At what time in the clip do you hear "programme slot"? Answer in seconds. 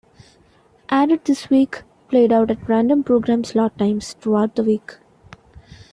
3.03-3.77